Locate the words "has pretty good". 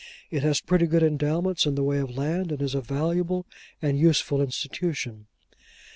0.41-1.03